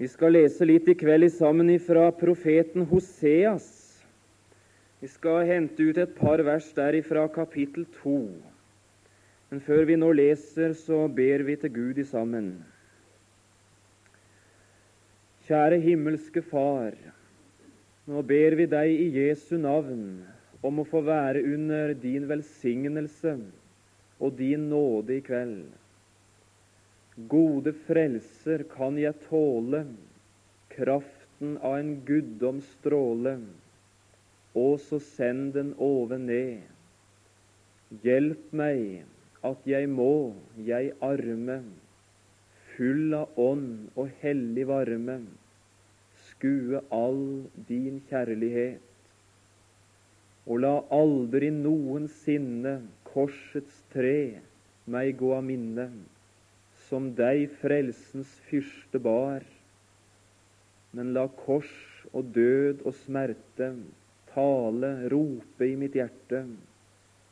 [0.00, 3.66] Vi skal lese litt i kveld sammen fra profeten Hoseas.
[5.00, 8.22] Vi skal hente ut et par vers derifra kapittel to.
[9.52, 12.48] Men før vi nå leser, så ber vi til Gud i sammen.
[15.44, 16.96] Kjære himmelske Far.
[18.08, 20.22] Nå ber vi deg i Jesu navn
[20.64, 23.36] om å få være under din velsignelse
[24.16, 25.68] og din nåde i kveld.
[27.28, 29.82] Gode Frelser, kan jeg tåle
[30.72, 33.34] kraften av en guddoms stråle,
[34.56, 36.62] og så send den oven ned.
[38.04, 39.02] Hjelp meg
[39.46, 41.58] at jeg må, jeg arme,
[42.76, 45.18] full av ånd og hellig varme,
[46.30, 47.24] skue all
[47.68, 48.78] din kjærlighet,
[50.46, 52.78] og la aldri noensinne
[53.10, 54.40] korsets tre
[54.90, 55.90] meg gå av minne,
[56.90, 59.46] som deg frelsens fyrste bar.
[60.90, 61.70] Men la kors
[62.10, 63.70] og død og smerte
[64.34, 66.42] tale, rope i mitt hjerte,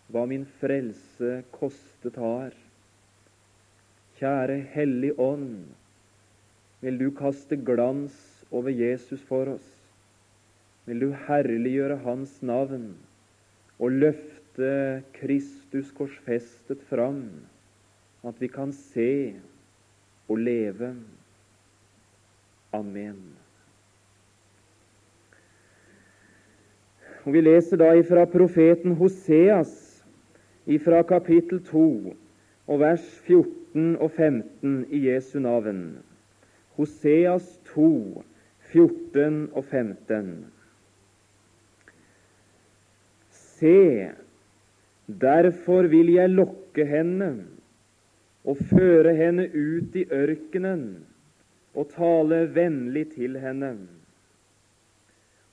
[0.08, 2.54] hva min frelse kostet har.
[4.18, 5.66] Kjære Hellig Ånd,
[6.82, 8.14] vil du kaste glans
[8.54, 9.68] over Jesus for oss?
[10.86, 12.92] Vil du herliggjøre Hans navn
[13.78, 17.26] og løfte Kristus korsfestet fram,
[18.28, 19.34] at vi kan se
[20.28, 20.94] og leve?
[22.72, 23.20] Amen.
[27.24, 29.72] Og Vi leser da ifra profeten Hoseas,
[30.66, 32.14] ifra kapittel 2
[32.68, 35.98] og vers 14 og 15 i Jesu navn.
[36.76, 38.22] Hoseas 2,
[38.72, 40.46] 14 og 15.
[43.30, 44.08] Se,
[45.20, 47.32] derfor vil jeg lokke henne
[48.48, 50.84] og føre henne ut i ørkenen
[51.76, 53.74] og tale vennlig til henne.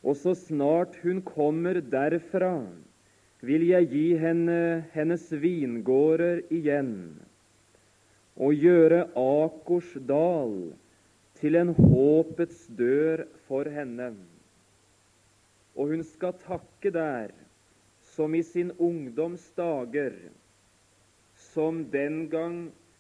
[0.06, 2.55] Og så snart hun kommer derfra,
[3.45, 4.59] vil jeg gi henne
[4.94, 6.95] hennes vingårder igjen
[8.35, 10.55] og gjøre Akors dal
[11.39, 14.13] til en håpets dør for henne.
[15.75, 17.35] Og hun skal takke der
[18.16, 20.16] som i sin ungdoms dager,
[21.51, 22.59] som den gang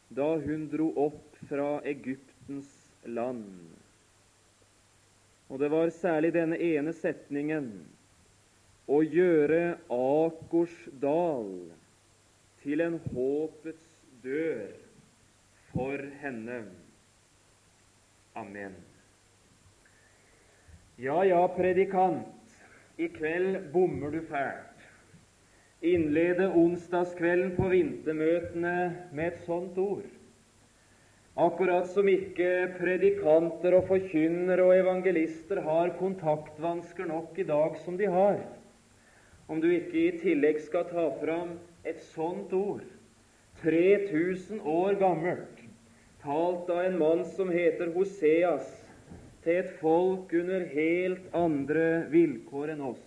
[0.09, 2.71] da hun dro opp fra Egyptens
[3.05, 3.59] land.
[5.47, 7.69] Og det var særlig denne ene setningen
[8.89, 11.51] å gjøre Akers dal
[12.63, 13.85] til en håpets
[14.25, 14.73] dør
[15.71, 16.63] for henne.
[18.35, 18.75] Amen.
[21.01, 22.55] Ja, ja, predikant,
[22.97, 24.74] i kveld bommer du fælt
[25.85, 28.75] innlede onsdagskvelden på vintermøtene
[29.15, 30.05] med et sånt ord.
[31.35, 38.07] Akkurat som ikke predikanter og forkynnere og evangelister har kontaktvansker nok i dag som de
[38.07, 38.39] har.
[39.51, 42.85] Om du ikke i tillegg skal ta fram et sånt ord,
[43.61, 45.59] 3000 år gammelt,
[46.23, 48.71] talt av en mann som heter Hoseas,
[49.43, 53.03] til et folk under helt andre vilkår enn oss.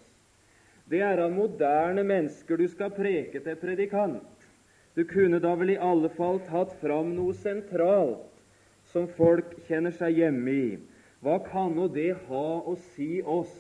[0.89, 4.25] Det er av moderne mennesker du skal preke til predikant.
[4.97, 8.25] Du kunne da vel i alle fall tatt fram noe sentralt
[8.93, 10.71] som folk kjenner seg hjemme i.
[11.21, 13.53] Hva kan nå det ha å si oss,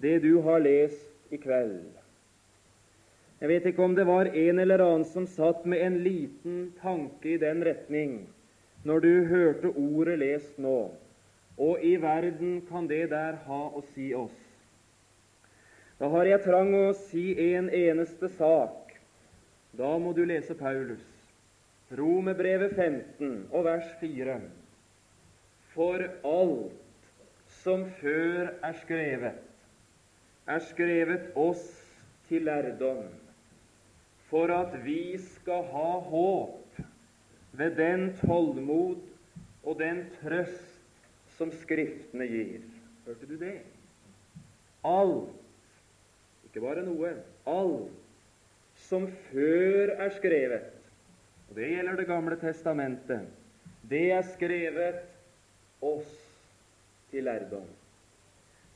[0.00, 1.90] det du har lest i kveld?
[3.42, 7.34] Jeg vet ikke om det var en eller annen som satt med en liten tanke
[7.34, 8.20] i den retning
[8.86, 10.92] når du hørte ordet lest nå.
[11.58, 14.51] Og i verden kan det der ha å si oss.
[16.02, 18.88] Da har jeg trang å si en eneste sak.
[19.78, 21.02] Da må du lese Paulus.
[21.94, 24.34] Romerbrevet 15 og vers 4.
[25.70, 27.04] For alt
[27.60, 29.36] som før er skrevet,
[30.50, 31.62] er skrevet oss
[32.26, 33.04] til lærdom,
[34.26, 36.80] for at vi skal ha håp
[37.60, 38.98] ved den tålmod
[39.62, 40.98] og den trøst
[41.36, 42.66] som Skriftene gir.
[43.06, 43.54] Hørte du det?
[44.82, 45.38] Alt
[46.52, 47.10] ikke bare noe,
[47.48, 47.92] alt
[48.76, 50.66] som før er skrevet,
[51.48, 53.22] og det gjelder Det gamle testamentet,
[53.88, 54.98] det er skrevet
[55.80, 56.10] oss
[57.08, 57.64] til lærdom.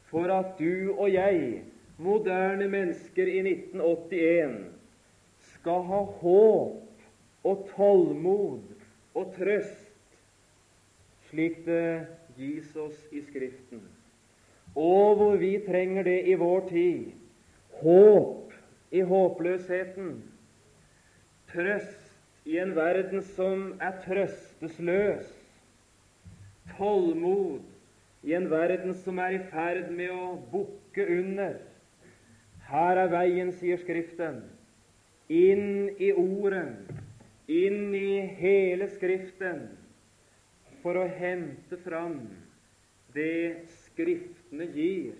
[0.08, 1.66] For at du og jeg,
[1.98, 4.56] moderne mennesker i 1981,
[5.52, 8.72] skal ha håp og tålmod
[9.12, 9.84] og trøst,
[11.28, 12.06] slik det
[12.40, 13.84] gis oss i Skriften,
[14.72, 17.25] og hvor vi trenger det i vår tid
[17.82, 18.52] håp
[18.90, 20.16] i håpløsheten,
[21.52, 25.30] trøst i en verden som er trøstesløs,
[26.76, 27.64] tålmod
[28.26, 31.58] i en verden som er i ferd med å bukke under.
[32.66, 34.40] Her er veien, sier Skriften.
[35.30, 36.74] Inn i Ordet,
[37.50, 39.68] inn i hele Skriften,
[40.82, 42.20] for å hente fram
[43.14, 45.14] det Skriftene gir.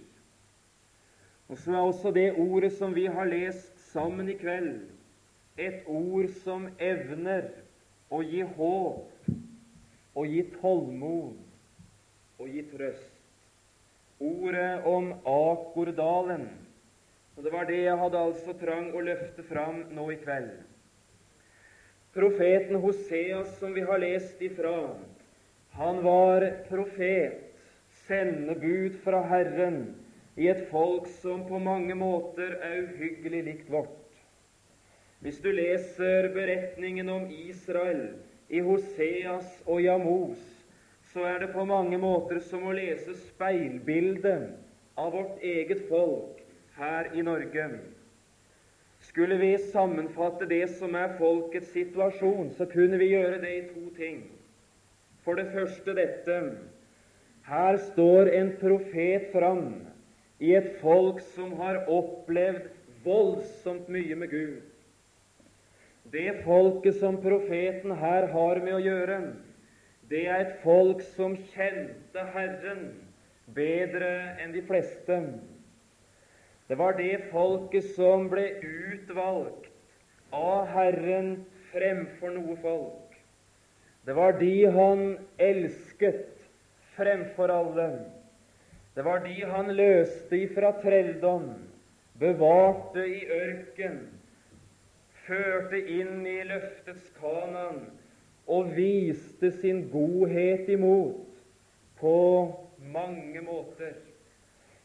[1.48, 4.80] Og så er også det ordet som vi har lest sammen i kveld,
[5.56, 7.48] et ord som evner
[8.12, 9.16] å gi håp
[10.16, 11.36] å gi tålmod
[12.40, 13.12] å gi trøst.
[14.16, 16.48] Ordet om Akordalen.
[17.36, 20.54] Og Det var det jeg hadde altså trang å løfte fram nå i kveld.
[22.16, 24.96] Profeten Hoseas, som vi har lest ifra,
[25.76, 27.42] han var profet,
[28.06, 29.82] sendebud fra Herren
[30.36, 34.02] i et folk som på mange måter er uhyggelig likt vårt.
[35.24, 38.10] Hvis du leser beretningen om Israel
[38.52, 40.42] i Hoseas og Jamos,
[41.12, 44.50] så er det på mange måter som å lese speilbildet
[45.00, 46.42] av vårt eget folk
[46.76, 47.70] her i Norge.
[49.08, 53.88] Skulle vi sammenfatte det som er folkets situasjon, så kunne vi gjøre det i to
[53.96, 54.24] ting.
[55.24, 56.40] For det første dette
[57.48, 59.68] her står en profet fram
[60.38, 62.68] i et folk som har opplevd
[63.04, 64.62] voldsomt mye med Gud.
[66.12, 69.18] Det folket som profeten her har med å gjøre,
[70.10, 72.92] det er et folk som kjente Herren
[73.56, 74.10] bedre
[74.42, 75.18] enn de fleste.
[76.66, 79.70] Det var det folket som ble utvalgt
[80.34, 83.18] av Herren fremfor noe folk.
[84.06, 85.02] Det var de han
[85.42, 86.46] elsket
[86.94, 87.88] fremfor alle.
[88.96, 91.50] Det var de han løste ifra trelldom,
[92.16, 93.98] bevarte i ørken,
[95.26, 97.82] førte inn i løftets kanan
[98.48, 101.36] og viste sin godhet imot
[102.00, 102.16] på
[102.88, 103.98] mange måter.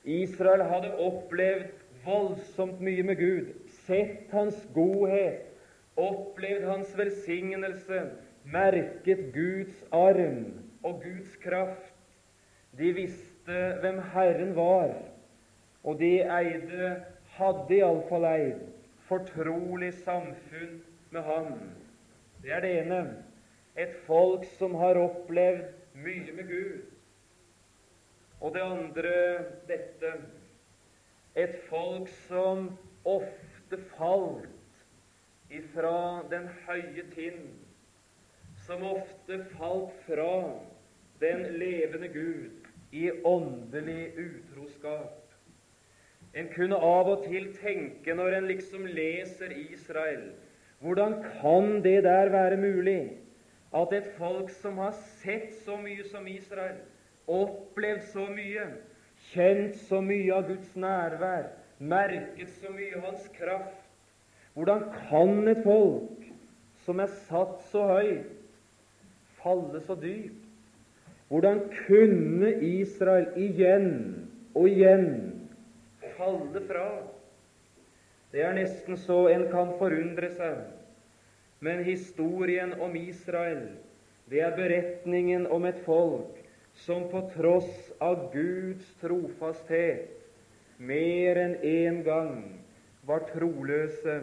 [0.03, 1.71] Israel hadde opplevd
[2.03, 3.55] voldsomt mye med Gud,
[3.87, 5.47] sett hans godhet,
[5.95, 8.09] opplevd hans velsignelse,
[8.43, 10.49] merket Guds arm
[10.83, 11.93] og Guds kraft.
[12.75, 14.93] De visste hvem Herren var,
[15.83, 16.91] og de eide,
[17.31, 18.59] hadde iallfall eid,
[19.07, 21.53] fortrolig samfunn med Han.
[22.43, 23.01] Det er det ene.
[23.79, 26.81] Et folk som har opplevd mye med Gud.
[28.41, 29.13] Og det andre
[29.69, 30.13] dette
[31.35, 32.67] et folk som
[33.07, 34.47] ofte falt
[35.51, 37.45] ifra den høye tind,
[38.65, 40.33] som ofte falt fra
[41.21, 42.60] den levende Gud,
[42.91, 45.17] i åndelig utroskap.
[46.33, 50.31] En kunne av og til tenke, når en liksom leser Israel,
[50.79, 53.17] hvordan kan det der være mulig
[53.75, 56.79] at et folk som har sett så mye som Israel,
[57.27, 58.65] opplevd så mye,
[59.31, 63.81] kjent så mye av Guds nærvær, merket så mye av Hans kraft
[64.53, 66.25] Hvordan kan et folk
[66.83, 68.31] som er satt så høyt,
[69.39, 70.40] falle så dypt?
[71.31, 73.91] Hvordan kunne Israel igjen
[74.51, 75.05] og igjen
[76.17, 76.87] falle fra?
[78.35, 80.59] Det er nesten så en kan forundre seg.
[81.63, 83.63] Men historien om Israel,
[84.27, 86.35] det er beretningen om et folk
[86.83, 90.11] som på tross av Guds trofasthet
[90.83, 92.35] mer enn én gang
[93.07, 94.17] var troløse,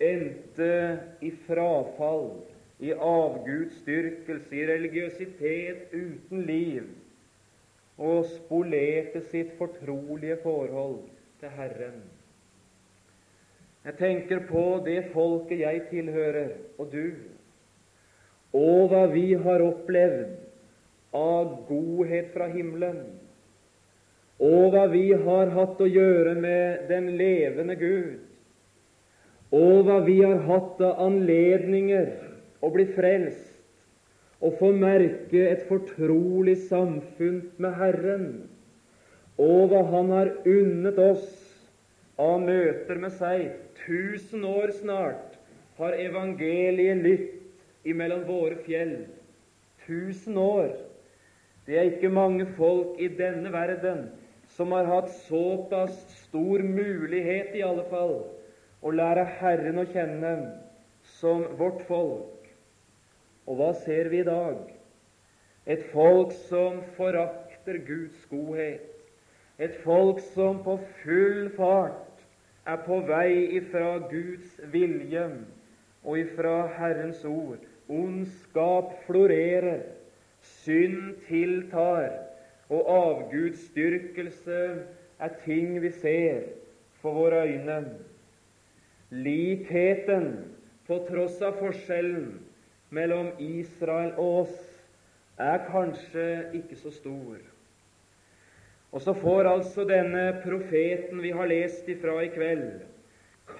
[0.00, 0.72] endte
[1.20, 2.30] i frafall
[2.80, 6.86] i avgudsdyrkelse, i religiøsitet uten liv,
[8.00, 11.02] og spolerte sitt fortrolige forhold
[11.40, 12.00] til Herren.
[13.84, 17.12] Jeg tenker på det folket jeg tilhører, og du,
[18.56, 20.32] og hva vi har opplevd
[21.16, 23.04] av godhet fra himmelen,
[24.40, 28.18] og hva vi har hatt å gjøre med den levende Gud,
[29.52, 32.29] og hva vi har hatt av anledninger
[32.60, 33.56] å bli frelst
[34.40, 38.28] og få merke et fortrolig samfunn med Herren,
[39.40, 41.28] og hva Han har unnet oss
[42.20, 43.50] av møter med seg.
[43.86, 45.36] Tusen år snart
[45.80, 48.96] har evangeliet lytt imellom våre fjell.
[49.86, 50.72] Tusen år.
[51.64, 54.08] Det er ikke mange folk i denne verden
[54.56, 55.94] som har hatt såpass
[56.26, 58.16] stor mulighet, i alle fall,
[58.82, 60.34] å lære Herren å kjenne
[61.20, 62.39] som vårt folk.
[63.50, 64.60] Og hva ser vi i dag?
[65.66, 68.86] Et folk som forakter Guds godhet.
[69.58, 72.22] Et folk som på full fart
[72.70, 75.24] er på vei ifra Guds vilje
[76.04, 77.58] og ifra Herrens ord.
[77.90, 79.82] Ondskap florerer.
[80.40, 82.14] synd tiltar,
[82.68, 84.60] og avgudsdyrkelse
[85.20, 86.46] er ting vi ser
[87.02, 87.80] for våre øyne.
[89.10, 90.30] Likheten,
[90.86, 92.38] på tross av forskjellen
[92.90, 94.58] mellom Israel og oss,
[95.40, 96.26] er kanskje
[96.58, 97.38] ikke så stor.
[98.90, 102.82] Og så får altså denne profeten vi har lest ifra i kveld,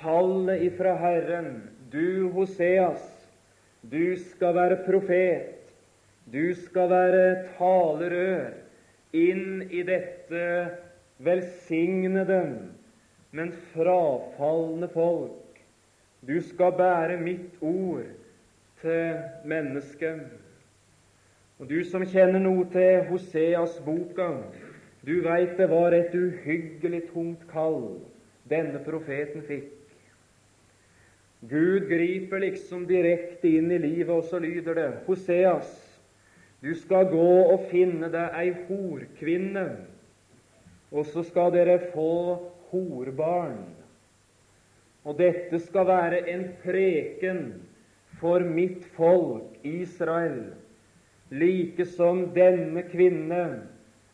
[0.01, 1.63] kallet ifra Herren.
[1.91, 3.03] Du, Hoseas,
[3.83, 5.57] du skal være profet.
[6.31, 7.25] Du skal være
[7.57, 8.53] talerør
[9.17, 10.43] inn i dette
[11.19, 12.43] velsignede,
[13.35, 15.59] men frafalne folk.
[16.23, 18.20] Du skal bære mitt ord
[18.81, 20.23] til mennesket.
[21.61, 24.31] Og du som kjenner noe til Hoseas-boka,
[25.05, 28.01] du veit det var et uhyggelig tungt kall
[28.49, 29.77] denne profeten fikk.
[31.49, 35.71] Gud griper liksom direkte inn i livet, og så lyder det Hoseas,
[36.61, 39.65] du skal gå og finne deg ei horkvinne,
[40.93, 42.13] og så skal dere få
[42.69, 43.63] horbarn.
[45.09, 47.41] Og dette skal være en preken
[48.21, 50.53] for mitt folk Israel
[51.31, 53.43] like som denne kvinne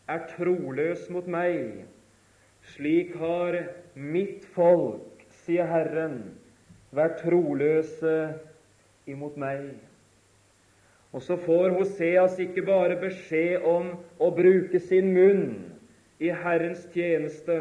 [0.07, 1.83] er troløs mot meg,
[2.75, 3.57] slik har
[3.95, 6.19] mitt folk, sier Herren,
[6.95, 8.15] vært troløse
[9.09, 9.73] imot meg.
[11.15, 15.47] Og så får Hoseas ikke bare beskjed om å bruke sin munn
[16.21, 17.57] i Herrens tjeneste,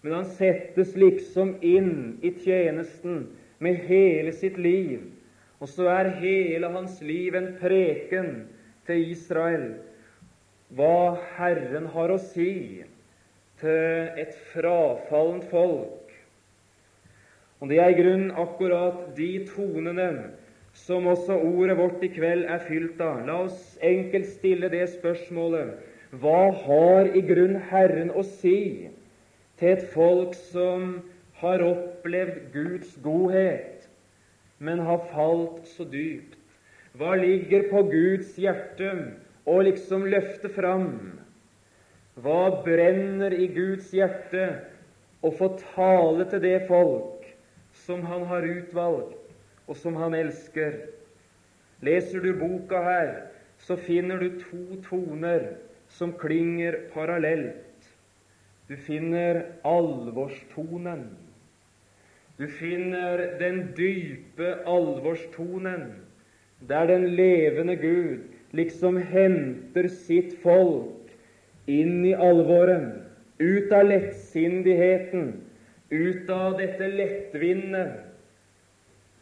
[0.00, 3.26] men han settes liksom inn i tjenesten
[3.60, 5.02] med hele sitt liv.
[5.60, 8.32] Og så er hele hans liv en preken
[8.86, 9.70] til Israel
[10.76, 12.82] hva Herren har å si
[13.60, 16.10] til et frafallent folk.
[17.60, 20.10] Og Det er i grunnen akkurat de tonene
[20.76, 23.22] som også ordet vårt i kveld er fylt av.
[23.24, 25.72] La oss enkelt stille det spørsmålet
[26.20, 28.90] hva har i grunn Herren å si
[29.56, 30.98] til et folk som
[31.40, 33.75] har opplevd Guds godhet,
[34.58, 36.38] men har falt så dypt?
[36.96, 38.92] Hva ligger på Guds hjerte
[39.44, 40.88] å liksom løfte fram?
[42.16, 44.46] Hva brenner i Guds hjerte
[45.20, 47.26] å få tale til det folk
[47.76, 49.34] som Han har utvalgt,
[49.68, 50.78] og som Han elsker?
[51.84, 53.12] Leser du boka her,
[53.60, 55.50] så finner du to toner
[55.92, 57.92] som klinger parallelt.
[58.68, 61.25] Du finner alvorstonen.
[62.36, 65.86] Du finner den dype alvorstonen
[66.68, 68.26] der den levende Gud
[68.56, 71.10] liksom henter sitt folk
[71.66, 72.90] inn i alvoren,
[73.38, 75.32] ut av lettsindigheten,
[75.90, 77.86] ut av dette lettvinne,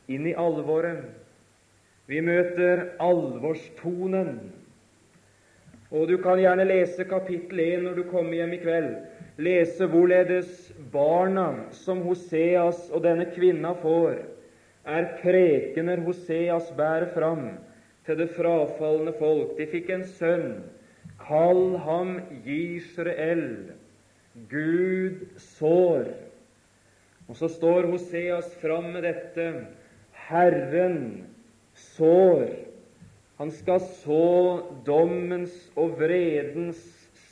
[0.09, 1.07] inn i alvoret.
[2.07, 4.37] Vi møter alvorstonen.
[5.95, 8.91] Og du kan gjerne lese kapittel 1 når du kommer hjem i kveld.
[9.37, 14.21] Lese hvorledes barna som Hoseas og denne kvinna får,
[14.87, 17.49] er prekener Hoseas bærer fram
[18.07, 19.57] til det frafalne folk.
[19.59, 20.53] De fikk en sønn.
[21.19, 23.73] Kall ham Israel,
[24.51, 25.25] Gud
[25.57, 26.13] sår.
[27.27, 29.49] Og så står Hoseas fram med dette.
[30.29, 31.25] Herren
[31.97, 32.53] sår.
[33.41, 36.79] Han skal så dommens og vredens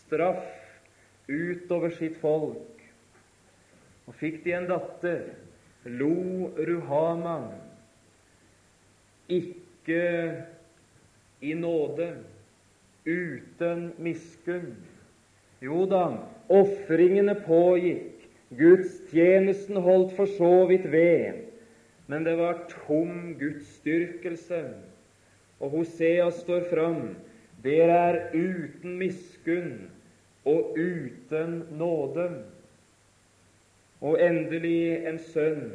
[0.02, 0.61] straff
[1.28, 2.82] utover sitt folk.
[4.08, 5.22] Og fikk de en datter,
[5.86, 7.38] Lo Ruhama,
[9.30, 10.02] ikke
[11.42, 12.08] i nåde,
[13.06, 14.76] uten miskunn.
[15.62, 16.04] Jo da,
[16.50, 18.26] ofringene pågikk,
[18.58, 21.46] gudstjenesten holdt for så vidt ved,
[22.10, 24.62] men det var tom gudsdyrkelse.
[25.62, 27.02] Og Hosea står fram.
[27.62, 29.86] Dere er uten miskunn
[30.44, 32.28] og uten nåde
[34.02, 35.66] og endelig en sønn.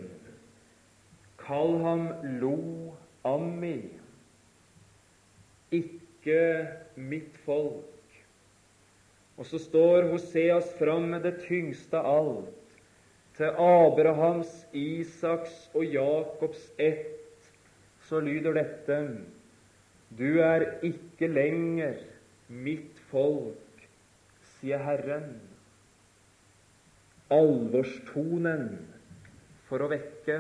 [1.40, 2.08] Kall ham
[2.42, 2.58] Lo
[3.28, 3.80] Ammi,
[5.72, 6.42] ikke
[6.96, 7.94] mitt folk.
[9.38, 12.54] Og så står Hoseas fram med det tyngste av alt,
[13.38, 17.52] til Abrahams, Isaks og Jakobs ett,
[18.10, 18.98] så lyder dette
[20.18, 22.00] Du er ikke lenger
[22.50, 23.67] mitt folk,
[24.58, 25.36] sier Herren
[27.34, 28.70] alvorstonen
[29.68, 30.40] for å vekke.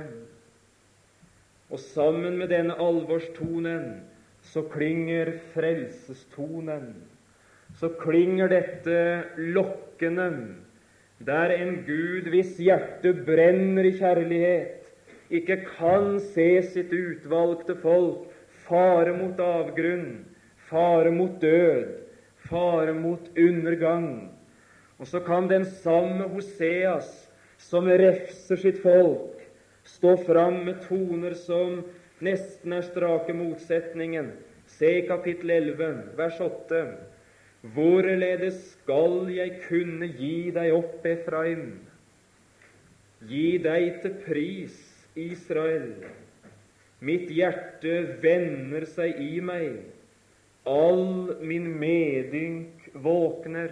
[1.67, 3.99] Og sammen med denne alvorstonen
[4.47, 6.93] så klinger frelsestonen.
[7.77, 8.99] Så klinger dette
[9.35, 10.29] lokkende,
[11.19, 14.85] der en Gud hvis hjerte brenner i kjærlighet,
[15.27, 18.31] ikke kan se sitt utvalgte folk
[18.63, 20.23] fare mot avgrunn,
[20.69, 22.06] fare mot død,
[22.49, 24.29] fare mot undergang.
[24.97, 27.09] Og så kan den samme Hoseas,
[27.57, 29.37] som refser sitt folk,
[29.87, 31.81] stå fram med toner som
[32.21, 34.31] nesten er strake motsetningen.
[34.67, 36.81] Se kapittel 11, vers 8.
[37.73, 41.71] Hvorledes skal jeg kunne gi deg opp, Efraim?
[43.27, 44.75] Gi deg til pris,
[45.17, 45.93] Israel.
[47.01, 49.79] Mitt hjerte vender seg i meg,
[50.67, 53.71] all min medynk våkner.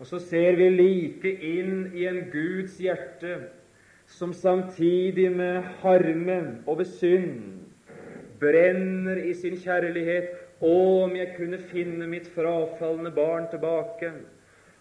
[0.00, 3.36] Og så ser vi like inn i en Guds hjerte
[4.10, 7.64] som samtidig med harme over synd
[8.40, 10.40] brenner i sin kjærlighet.
[10.64, 14.12] Om jeg kunne finne mitt frafalne barn tilbake.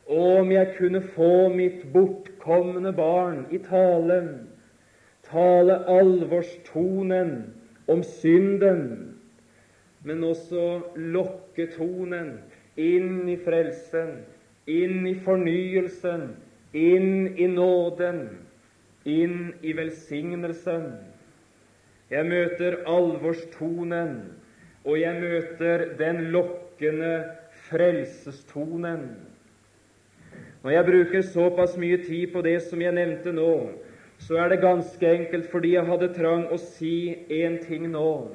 [0.07, 4.48] Om jeg kunne få mitt bortkomne barn i talen,
[5.27, 7.33] tale alvorstonen
[7.88, 9.12] om synden,
[10.03, 12.36] men også lokketonen
[12.79, 14.24] inn i frelsen,
[14.67, 16.29] inn i fornyelsen,
[16.74, 18.24] inn i nåden,
[19.05, 20.88] inn i velsignelsen.
[22.12, 24.17] Jeg møter alvorstonen,
[24.83, 27.13] og jeg møter den lokkende
[27.69, 29.07] frelsestonen.
[30.63, 33.53] Når jeg bruker såpass mye tid på det som jeg nevnte nå,
[34.24, 38.31] så er det ganske enkelt fordi jeg hadde trang å si én ting nå.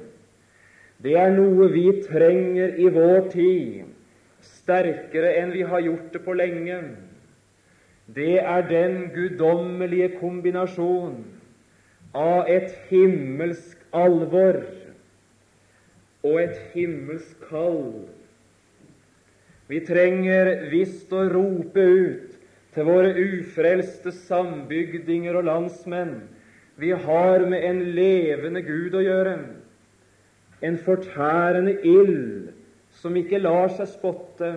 [0.98, 3.84] Det er noe vi trenger i vår tid,
[4.42, 6.78] sterkere enn vi har gjort det på lenge.
[8.10, 11.20] Det er den guddommelige kombinasjon
[12.18, 14.58] av et himmelsk alvor
[16.26, 18.08] og et himmelsk kall.
[19.68, 22.34] Vi trenger visst å rope ut
[22.74, 26.16] til våre ufrelste sambygdinger og landsmenn
[26.78, 29.36] vi har med en levende Gud å gjøre,
[30.62, 32.52] en fortærende ild
[32.98, 34.52] som ikke lar seg spotte,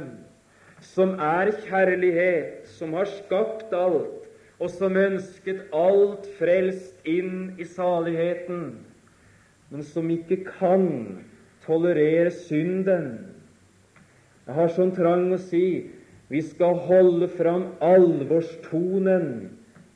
[0.81, 4.25] som er kjærlighet, som har skapt alt,
[4.61, 8.63] og som ønsket alt frelst inn i saligheten,
[9.69, 10.87] men som ikke kan
[11.65, 13.11] tolerere synden.
[14.47, 15.65] Jeg har sånn trang å si
[16.31, 19.51] vi skal holde fram alvorstonen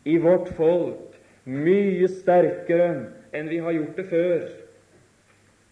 [0.06, 1.16] i vårt folk
[1.46, 2.90] mye sterkere
[3.36, 4.46] enn vi har gjort det før.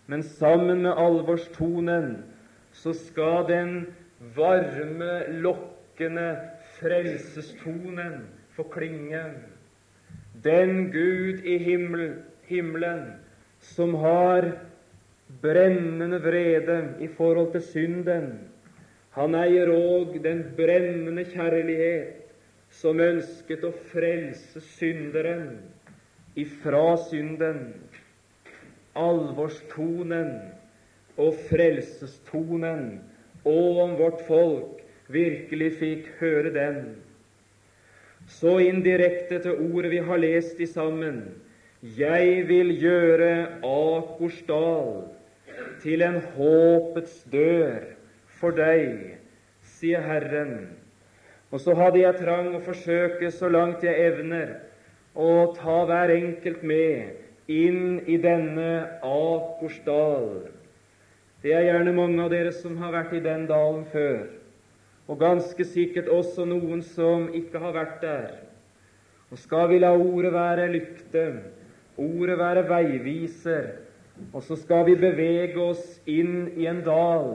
[0.06, 2.24] Men sammen med alvorstonen
[2.76, 3.74] så skal den
[4.36, 6.28] varme, lokkende
[6.80, 9.24] frelsestonen få klinge.
[10.44, 12.16] Den Gud i himmel,
[12.50, 13.14] himmelen
[13.64, 14.52] som har
[15.42, 18.28] brennende vrede i forhold til synden,
[19.14, 22.24] han eier òg den brennende kjærlighet
[22.74, 25.60] som ønsket å frelse synderen
[26.36, 27.76] ifra synden.
[28.96, 30.36] Alvorstonen
[31.18, 33.02] og frelsestonen,
[33.46, 36.78] og om vårt folk virkelig fikk høre den.
[38.30, 41.26] Så indirekte til ordet vi har lest i sammen.
[41.84, 45.04] Jeg vil gjøre Akorsdal
[45.84, 47.90] til en håpets dør
[48.40, 49.18] for deg,
[49.76, 50.70] sier Herren.
[51.52, 54.56] Og så hadde jeg trang å forsøke så langt jeg evner
[55.14, 60.48] å ta hver enkelt med inn i denne Akorsdal.
[61.44, 64.30] Det er gjerne mange av dere som har vært i den dalen før,
[65.12, 68.30] og ganske sikkert også noen som ikke har vært der.
[69.34, 71.26] Og skal vi la ordet være lykte,
[72.00, 73.74] ordet være veiviser,
[74.32, 77.32] og så skal vi bevege oss inn i en dal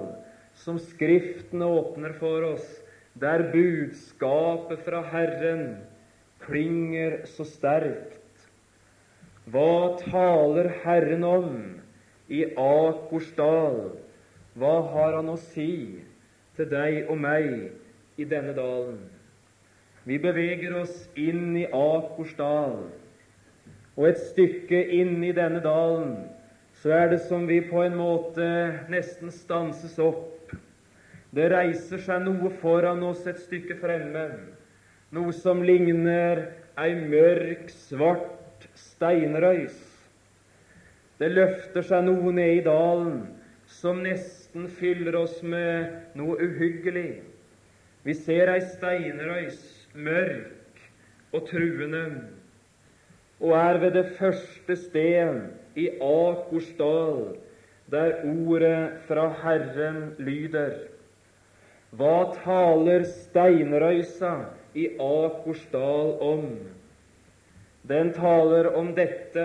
[0.58, 2.66] som Skriften åpner for oss,
[3.18, 5.82] der budskapet fra Herren
[6.42, 8.17] klinger så sterkt.
[9.48, 11.52] Hva taler Herren om
[12.28, 13.94] i Akorsdal?
[14.58, 16.02] Hva har Han å si
[16.58, 17.70] til deg og meg
[18.20, 18.98] i denne dalen?
[20.04, 22.88] Vi beveger oss inn i Akorsdal,
[23.96, 26.16] og et stykke inn i denne dalen
[26.82, 28.46] så er det som vi på en måte
[28.92, 30.52] nesten stanses opp.
[31.34, 34.28] Det reiser seg noe foran oss et stykke fremme,
[35.14, 36.44] noe som ligner
[36.78, 38.37] ei mørk, svart
[38.78, 39.76] steinrøys.
[41.18, 43.20] Det løfter seg noe ned i dalen
[43.68, 47.20] som nesten fyller oss med noe uhyggelig.
[48.06, 49.58] Vi ser ei steinrøys,
[49.94, 50.82] mørk
[51.34, 52.04] og truende,
[53.42, 57.36] og er ved det første stedet i Akorsdal,
[57.90, 60.74] der ordet fra Herren lyder.
[61.96, 64.32] Hva taler steinrøysa
[64.76, 66.50] i Akorsdal om?
[67.88, 69.44] Den taler om dette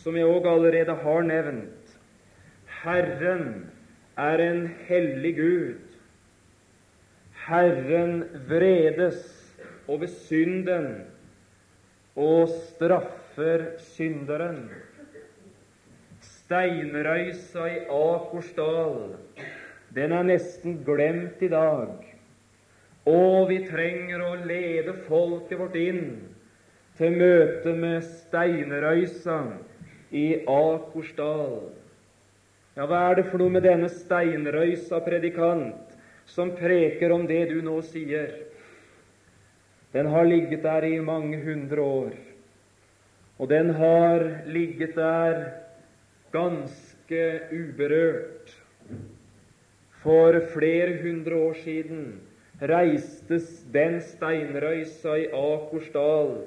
[0.00, 1.96] som jeg òg allerede har nevnt.
[2.80, 3.48] Herren
[4.16, 5.96] er en hellig Gud.
[7.48, 9.20] Herren vredes
[9.88, 10.88] over synden
[12.16, 14.68] og straffer synderen.
[16.24, 19.18] Steinrøysa i Akorsdal,
[19.94, 21.92] den er nesten glemt i dag.
[23.08, 26.04] Og vi trenger å lede folket vårt inn
[26.98, 29.36] til møte med Steinrøysa
[30.10, 31.68] i Akorsdal.
[32.74, 35.94] Ja, hva er det for noe med denne steinrøysa predikant
[36.30, 38.32] som preker om det du nå sier?
[39.94, 42.12] Den har ligget der i mange hundre år,
[43.38, 45.40] og den har ligget der
[46.34, 48.52] ganske uberørt.
[50.02, 52.04] For flere hundre år siden
[52.58, 56.38] reistes den steinrøysa i Akorsdal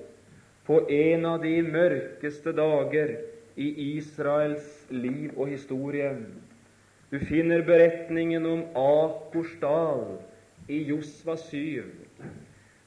[0.72, 3.10] på en av de mørkeste dager
[3.60, 3.66] i
[3.98, 6.14] Israels liv og historie.
[7.12, 10.06] Du finner beretningen om Akorsdal
[10.72, 11.84] i Josva 7.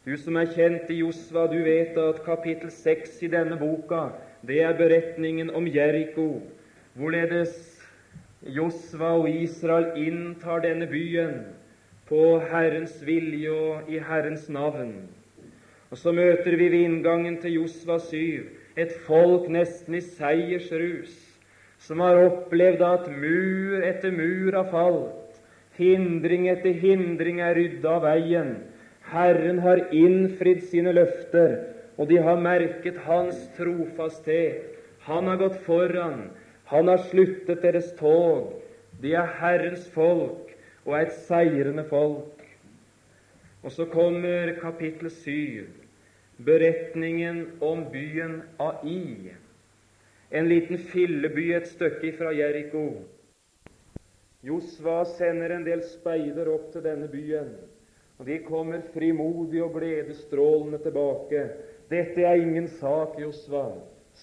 [0.07, 4.07] Du som er kjent i Josva, du vet at kapittel 6 i denne boka,
[4.41, 6.41] det er beretningen om Jeriko,
[6.97, 7.53] hvorledes
[8.49, 11.43] Josva og Israel inntar denne byen
[12.09, 14.97] på Herrens vilje og i Herrens navn.
[15.95, 18.49] Og så møter vi ved inngangen til Josva 7
[18.83, 21.13] et folk nesten i seiersrus,
[21.79, 25.37] som har opplevd at mur etter mur har falt,
[25.79, 28.51] hindring etter hindring er rydda av veien.
[29.13, 31.55] Herren har innfridd sine løfter,
[31.95, 34.75] og de har merket Hans trofasthet.
[35.07, 36.27] Han har gått foran,
[36.75, 38.51] han har sluttet deres tog.
[38.99, 40.51] De er Herrens folk
[40.83, 42.43] og er et seirende folk.
[43.63, 45.84] Og så kommer kapittel syv
[46.37, 49.35] beretningen om byen Ai,
[50.31, 52.89] en liten filleby et stykke fra Jeriko.
[54.45, 57.55] Josva sender en del speider opp til denne byen,
[58.19, 61.47] og de kommer frimodig og gledesstrålende tilbake.
[61.91, 63.71] Dette er ingen sak, Josva.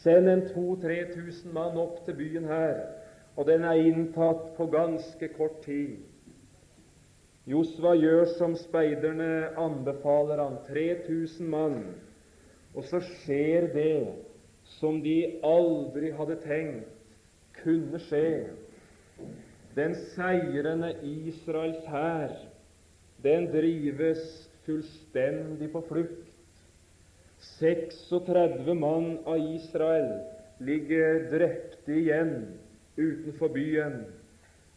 [0.03, 2.77] Send en 2000-3000 mann opp til byen her,
[3.35, 5.97] og den er inntatt på ganske kort tid.
[7.49, 11.79] Josva gjør som speiderne anbefaler han, 3000 mann.
[12.77, 14.13] Og så skjer det
[14.77, 17.01] som de aldri hadde tenkt
[17.61, 18.51] kunne skje.
[19.75, 22.35] Den seirende Israels hær,
[23.23, 24.21] den drives
[24.65, 26.27] fullstendig på flukt.
[27.57, 30.11] 36 mann av Israel
[30.61, 32.35] ligger drepte igjen
[32.99, 34.03] utenfor byen.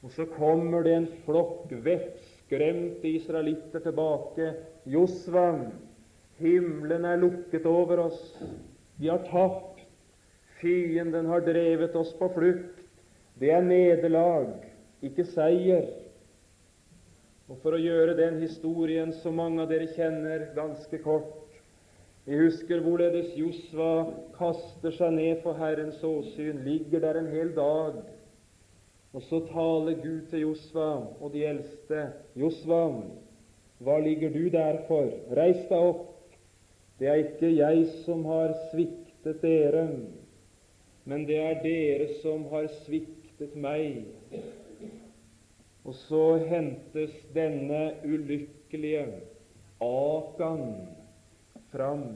[0.04, 4.52] Og så kommer det en flokk veps skremte israelitter tilbake.
[4.84, 5.48] Josva,
[6.38, 8.22] himmelen er lukket over oss.
[9.00, 9.82] Vi har tapt.
[10.60, 12.80] Fienden har drevet oss på flukt.
[13.40, 14.52] Det er nederlag,
[15.02, 15.88] ikke seier.
[17.50, 21.40] Og For å gjøre den historien som mange av dere kjenner, ganske kort
[22.24, 24.06] Vi husker hvorledes Josva
[24.38, 27.98] kaster seg ned for Herrens åsyn, ligger der en hel dag
[29.14, 30.88] og så taler Gud til Josva
[31.22, 32.00] og de eldste.
[32.34, 32.80] Josva,
[33.78, 35.06] hva ligger du der for?
[35.38, 36.10] Reis deg opp.
[36.98, 39.84] Det er ikke jeg som har sviktet dere,
[41.06, 44.02] men det er dere som har sviktet meg.
[45.84, 49.06] Og så hentes denne ulykkelige
[49.84, 50.88] Akan
[51.70, 52.06] fram.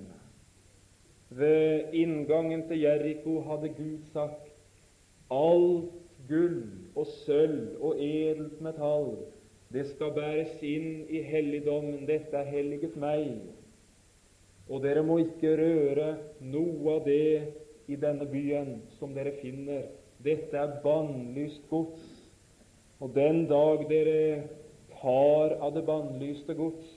[1.30, 4.46] Ved inngangen til Jeriko hadde Gud sagt
[5.30, 9.12] alt gull og sølv og edelt metall,
[9.72, 12.06] det skal bæres inn i helligdommen.
[12.08, 13.34] Dette er helliget meg.
[14.68, 16.08] Og dere må ikke røre
[16.40, 19.84] noe av det i denne byen som dere finner.
[20.24, 22.00] Dette er bannlyst gods.
[22.98, 24.48] Og den dag dere
[24.98, 26.88] tar av det bannlyste gods,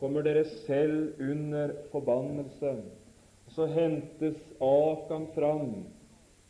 [0.00, 2.78] kommer dere selv under forbannelse.
[3.50, 5.72] Så hentes Akan fram,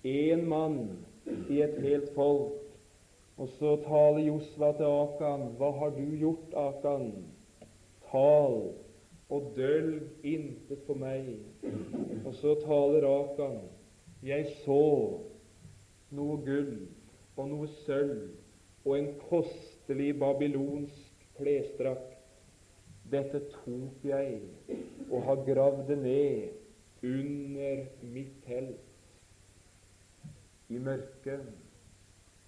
[0.04, 1.00] én mann
[1.48, 2.59] i et helt folk.
[3.40, 5.46] Og så taler Josva til Akan.
[5.56, 7.06] Hva har du gjort, Akan?
[8.10, 8.56] Tal
[9.30, 11.38] og dølg intet for meg.
[12.26, 13.62] Og så taler Akan.
[14.20, 14.82] Jeg så
[16.12, 16.74] noe gull
[17.38, 18.28] og noe sølv
[18.84, 22.18] og en kostelig babylonsk klesdrakt.
[23.10, 24.42] Dette tok jeg
[25.08, 28.84] og har gravd det ned under mitt telt
[30.70, 31.48] i mørket,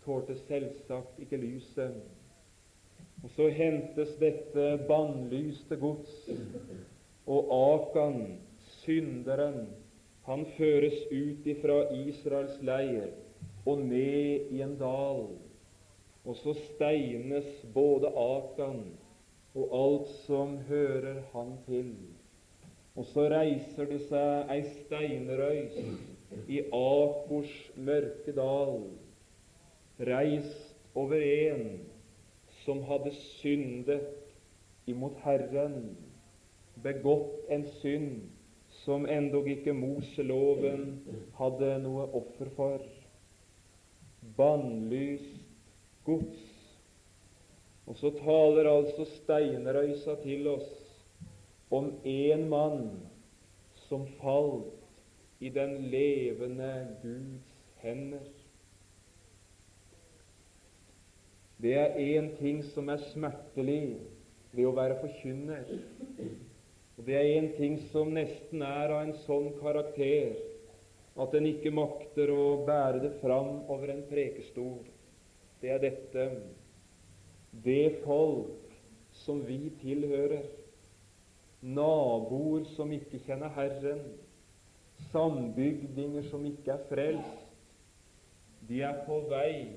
[0.04, 2.00] tålte selvsagt ikke lyset.
[3.22, 6.14] Og så hentes dette bannlyste gods,
[7.26, 8.38] og Akan,
[8.82, 9.68] synderen,
[10.26, 13.10] han føres ut ifra Israels leir
[13.66, 15.28] og ned i en dal.
[16.24, 18.82] Og så steines både Akan
[19.54, 21.94] og alt som hører han til.
[22.94, 25.78] Og så reiser det seg ei steinrøys
[26.48, 28.82] i Akors mørke dal,
[30.06, 31.80] reist over en
[32.64, 34.08] som hadde syndet
[34.90, 35.94] imot Herren,
[36.82, 38.22] begått en synd
[38.82, 40.86] som endog ikke Moseloven
[41.38, 42.84] hadde noe offer for.
[44.36, 45.42] Bannlyst
[46.06, 46.48] gods.
[47.86, 50.70] Og så taler altså steinrøysa til oss
[51.72, 52.84] om en mann
[53.88, 54.78] som falt
[55.42, 57.50] i den levende Guds
[57.82, 58.41] hender.
[61.62, 63.98] Det er én ting som er smertelig
[64.52, 65.68] ved å være forkynner.
[66.98, 70.34] Og det er én ting som nesten er av en sånn karakter
[71.22, 74.80] at en ikke makter å bære det fram over en prekestol.
[75.62, 76.26] Det er dette.
[77.62, 78.74] Det folk
[79.22, 80.48] som vi tilhører,
[81.62, 84.02] naboer som ikke kjenner Herren,
[85.12, 87.42] sambygdinger som ikke er frelst,
[88.66, 89.68] de er på vei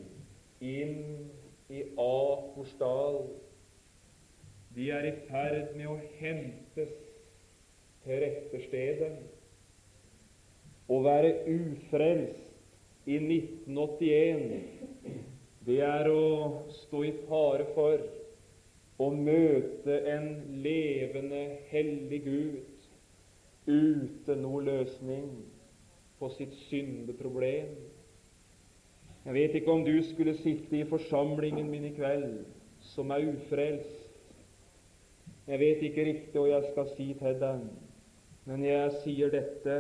[0.66, 1.28] inn
[1.70, 3.30] i Akorsdal.
[4.76, 6.94] De er i ferd med å hentes
[8.04, 9.14] til rette stedet.
[10.86, 14.62] Å være ufrelst i 1981
[15.66, 17.98] det er å stå i fare for
[19.02, 20.28] å møte en
[20.64, 22.60] levende, hellig Gud
[23.66, 25.32] uten noe løsning
[26.20, 27.68] på sitt syndeproblem.
[29.26, 32.44] Jeg vet ikke om du skulle sitte i forsamlingen min i kveld
[32.94, 34.04] som er ufrelst.
[35.48, 37.64] Jeg vet ikke riktig hva jeg skal si til deg,
[38.46, 39.80] men jeg sier dette.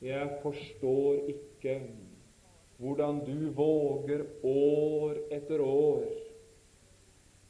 [0.00, 1.76] Jeg forstår ikke
[2.80, 6.08] hvordan du våger år etter år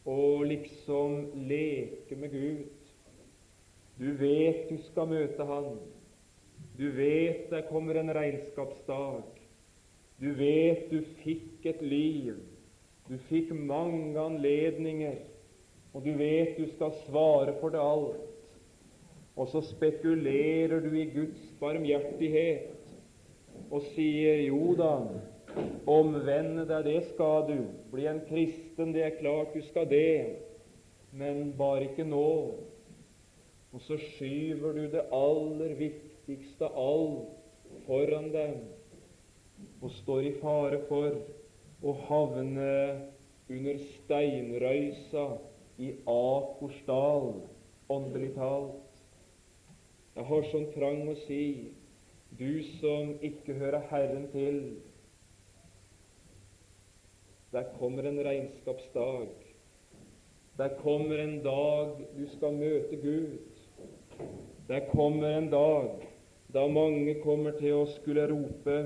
[0.06, 2.92] å liksom leke med Gud.
[4.02, 5.76] Du vet du skal møte Han.
[6.76, 9.35] Du vet det kommer en regnskapsdag.
[10.20, 12.36] Du vet du fikk et liv.
[13.06, 15.18] Du fikk mange anledninger,
[15.94, 18.22] og du vet du skal svare for det alt.
[19.36, 22.72] Og så spekulerer du i Guds barmhjertighet
[23.70, 24.94] og sier jo da,
[25.88, 27.58] omvende deg, det skal du.
[27.92, 30.40] Bli en kristen, det er klart du skal det,
[31.12, 32.30] men bare ikke nå.
[33.76, 38.56] Og så skyver du det aller viktigste alt foran deg
[39.80, 41.16] og står i fare for
[41.84, 42.70] å havne
[43.52, 45.26] under steinrøysa
[45.78, 47.32] i Akorsdal,
[47.92, 49.02] åndelig talt.
[50.16, 51.42] Jeg har sånn trang å si
[52.38, 54.60] du som ikke hører Herren til,
[57.52, 59.28] der kommer en regnskapsdag.
[60.58, 63.38] Der kommer en dag du skal møte Gud.
[64.68, 66.02] Der kommer en dag
[66.52, 68.76] da mange kommer til å skulle rope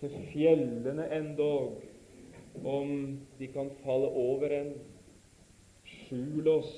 [0.00, 1.80] til fjellene endog,
[2.64, 2.92] om
[3.38, 4.72] de kan falle over en.
[5.90, 6.74] Skjul oss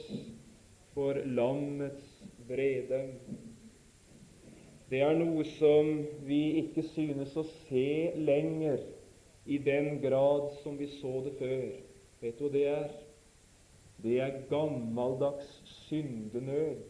[0.93, 2.09] for lammets
[2.49, 3.05] vrede.
[4.93, 5.89] Det er noe som
[6.27, 8.83] vi ikke synes å se lenger
[9.49, 11.71] i den grad som vi så det før.
[12.23, 12.91] Vet du hva det er?
[14.03, 15.49] Det er gammeldags
[15.87, 16.83] syndenød.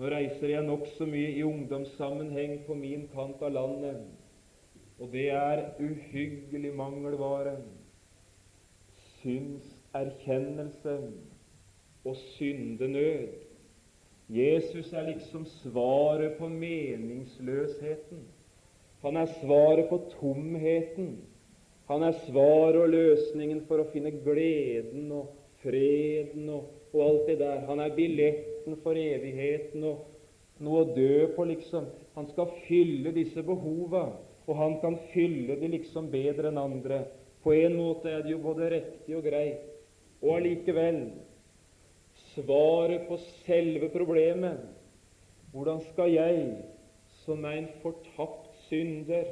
[0.00, 4.04] Nå reiser jeg nokså mye i ungdomssammenheng på min kant av landet,
[5.00, 7.56] og det er uhyggelig mangelvare.
[9.20, 10.98] synserkjennelse
[12.04, 13.28] og syndenød.
[14.28, 18.18] Jesus er liksom svaret på meningsløsheten.
[19.02, 21.18] Han er svaret på tomheten.
[21.88, 25.32] Han er svaret og løsningen for å finne gleden og
[25.62, 27.64] freden og, og alt det der.
[27.66, 30.06] Han er billetten for evigheten og
[30.60, 31.88] noe å dø på, liksom.
[32.14, 34.10] Han skal fylle disse behova,
[34.50, 37.04] og han kan fylle de liksom bedre enn andre.
[37.44, 39.68] På en måte er det jo både riktig og greit.
[40.20, 41.04] Og allikevel
[42.32, 44.58] svaret på selve problemet.
[45.54, 46.42] Hvordan skal jeg,
[47.22, 49.30] som er en fortapt synder,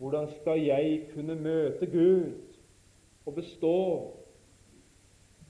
[0.00, 2.32] hvordan skal jeg kunne møte Gud
[3.26, 3.78] og bestå?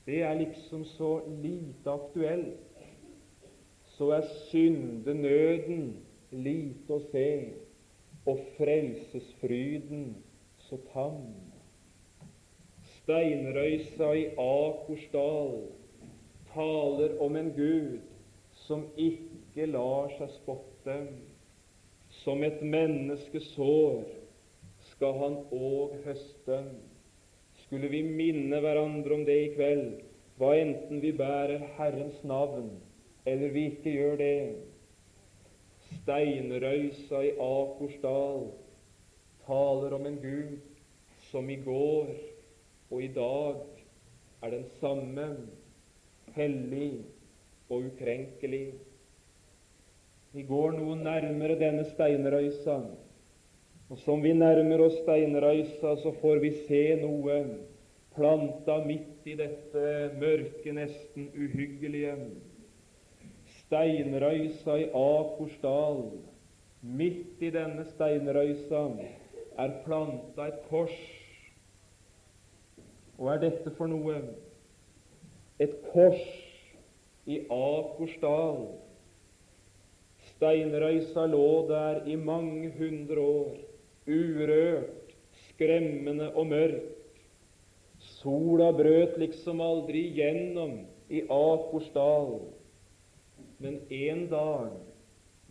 [0.06, 2.58] Det er liksom så lite aktuelt.
[3.94, 5.92] Så er syndenøden
[6.32, 7.28] lite å se,
[8.26, 10.16] og frelsesfryden
[10.58, 11.22] så tam.
[13.02, 15.56] Steinrøysa i Akorsdal
[16.52, 17.98] taler om en Gud
[18.66, 20.98] som ikke lar seg spotte.
[22.22, 24.04] Som et menneskesår
[24.92, 26.62] skal han òg høste.
[27.64, 30.02] Skulle vi minne hverandre om det i kveld,
[30.38, 32.70] hva enten vi bærer Herrens navn
[33.26, 34.36] eller vi ikke gjør det.
[36.00, 38.46] Steinrøysa i Akorsdal
[39.46, 40.58] taler om en Gud
[41.30, 42.10] som i går
[42.92, 43.60] og i dag
[44.42, 45.26] er den samme,
[46.34, 47.04] hellig
[47.70, 48.66] og ukrenkelig.
[50.32, 52.78] Vi går noe nærmere denne steinrøysa,
[53.92, 57.38] og som vi nærmer oss steinrøysa, så får vi se noe
[58.16, 59.84] planta midt i dette
[60.20, 62.16] mørke, nesten uhyggelige.
[63.72, 66.02] Steinrøysa i Akorsdal,
[66.82, 68.82] midt i denne steinrøysa,
[69.64, 70.98] er planta et kors.
[73.16, 74.18] Hva er dette for noe?
[75.56, 76.20] Et kors
[77.24, 78.62] i Akorsdal.
[80.34, 83.58] Steinrøysa lå der i mange hundre år,
[84.04, 85.16] urørt,
[85.48, 86.90] skremmende og mørk.
[88.20, 92.42] Sola brøt liksom aldri igjennom i Akorsdal.
[93.62, 94.72] Men en dag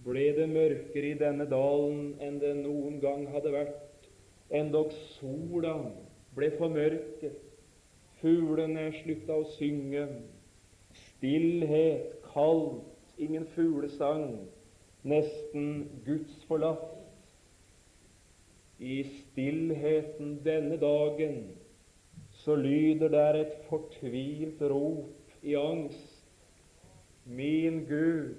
[0.03, 4.09] ble det mørkere i denne dalen enn det noen gang hadde vært.
[4.51, 5.77] Endog sola
[6.35, 7.37] ble formørket.
[8.19, 10.03] Fuglene slutta å synge.
[10.91, 12.89] Stillhet, kaldt,
[13.21, 14.41] ingen fuglesang,
[15.07, 16.97] nesten gudsforlatt.
[18.81, 21.43] I stillheten denne dagen
[22.43, 26.10] så lyder der et fortvilt rop i angst.
[27.31, 28.35] Min Gud,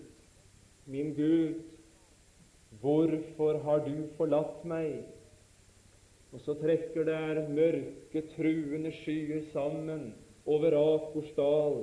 [0.87, 1.55] min Gud,
[2.81, 5.07] hvorfor har du forlatt meg?
[6.33, 10.11] Og så trekker der mørke, truende skyer sammen
[10.45, 11.79] over Akorsdal,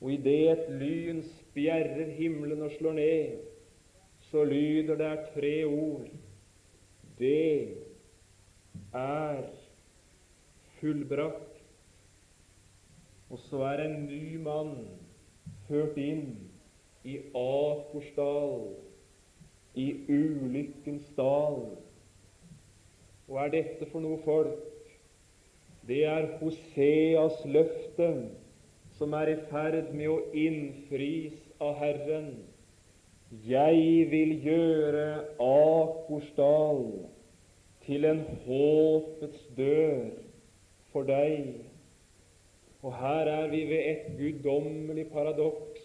[0.00, 3.42] og idet et lyn spjerrer himmelen og slår ned,
[4.30, 6.08] så lyder der tre ord.
[7.18, 7.76] Det
[8.94, 9.42] er
[10.78, 11.58] fullbrakt.
[13.30, 14.76] Og så er en ny mann
[15.70, 16.34] ført inn
[17.06, 18.74] i Akorsdal,
[19.78, 21.62] i ulykkens dal.
[23.30, 24.66] Hva er dette for noe folk?
[25.86, 28.10] Det er Hoseas løfte
[28.98, 32.34] som er i ferd med å innfris av Herren.
[33.46, 35.06] Jeg vil gjøre
[35.38, 36.82] Akorsdal
[37.86, 40.10] til en håpets dør
[40.90, 41.69] for deg.
[42.82, 45.80] Og her er vi ved et guddommelig paradoks.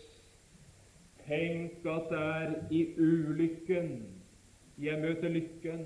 [1.27, 3.89] Tenk at det er i ulykken
[4.81, 5.85] jeg møter lykken.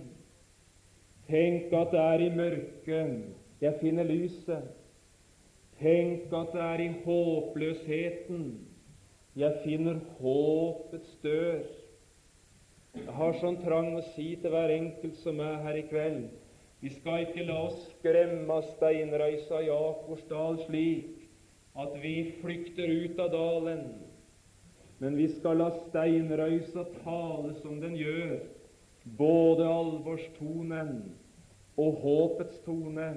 [1.30, 3.24] Tenk at det er i mørket
[3.62, 4.70] jeg finner lyset.
[5.80, 8.44] Tenk at det er i håpløsheten
[9.36, 11.62] jeg finner håpets dør.
[13.00, 16.26] Jeg har sånn trang å si til hver enkelt som er her i kveld
[16.80, 21.26] vi skal ikke la oss skremme av steinrøysa i Akorsdal slik
[21.80, 23.84] at vi flykter ut av dalen,
[25.00, 28.40] men vi skal la steinrøysa tale som den gjør,
[29.20, 30.96] både alvorstonen
[31.80, 33.12] og håpets tone.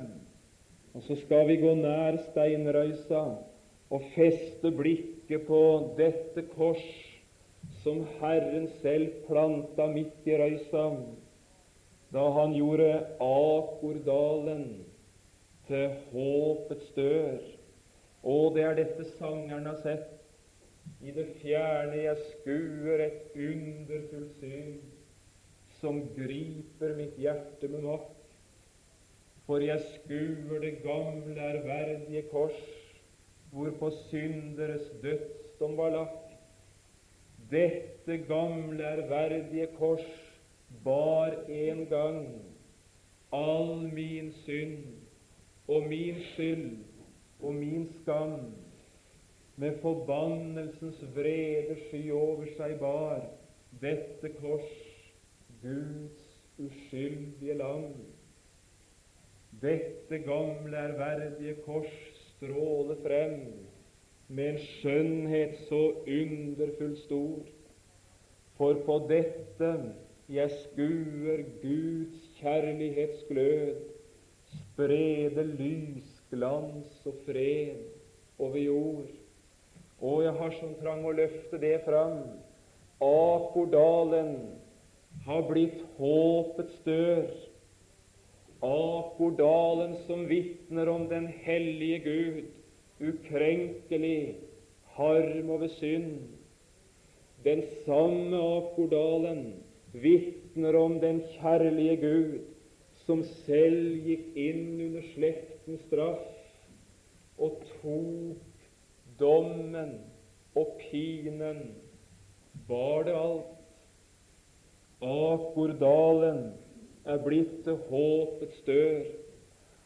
[0.93, 3.23] Og så skal vi gå nær steinrøysa
[3.93, 5.63] og feste blikket på
[5.99, 6.85] dette kors
[7.83, 10.91] som Herren selv planta midt i røysa
[12.13, 12.91] da han gjorde
[13.25, 14.65] Akordalen
[15.67, 17.39] til håpets dør.
[18.23, 20.09] Og det er dette sangeren har sett.
[21.03, 24.75] I det fjerne jeg skuer et underfullt syn
[25.81, 28.19] som griper mitt hjerte med makt.
[29.47, 32.61] For jeg skuer det gamle, ærverdige kors,
[33.51, 36.37] hvorpå synderes dødsdom var lagt.
[37.51, 40.07] Dette gamle, ærverdige kors
[40.85, 42.27] bar en gang
[43.33, 44.85] all min synd
[45.69, 46.79] og min skyld
[47.41, 48.41] og min skam.
[49.57, 53.21] Med forbannelsens vrede sky over seg bar
[53.81, 54.73] dette kors
[55.63, 56.23] Guds
[56.59, 57.93] uskyldige lam.
[59.63, 63.37] Dette gamle, ærverdige kors stråler frem
[64.29, 67.45] med en skjønnhet så underfullt stor.
[68.57, 69.73] For på dette
[70.33, 73.75] jeg skuer Guds kjærlighetsglød,
[74.53, 77.77] sprede lys, glans og fred
[78.39, 79.11] over jord.
[80.01, 82.23] Og jeg har sånn trang å løfte det fram.
[83.05, 84.33] Akordalen
[85.27, 87.29] har blitt håpets dør.
[88.63, 92.49] Akordalen som vitner om den hellige Gud,
[93.03, 94.39] ukrenkelig,
[94.97, 96.25] harm over synd.
[97.45, 99.45] Den samme Akordalen
[99.93, 102.39] vitner om den kjærlige Gud
[103.05, 108.67] som selv gikk inn under slektens straff og tok
[109.21, 109.97] dommen
[110.59, 111.63] og pinen,
[112.69, 113.59] bar det alt.
[115.03, 116.53] Akordalen
[117.05, 119.03] er blitt til håpets dør.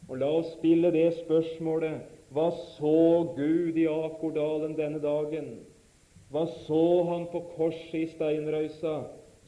[0.07, 2.05] Og la oss spille det spørsmålet
[2.35, 2.97] hva så
[3.35, 5.49] Gud i Akordalen denne dagen?
[6.31, 8.97] Hva så han på korset i steinrøysa?